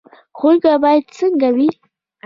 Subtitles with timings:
[0.37, 1.69] ښوونکی باید څنګه وي؟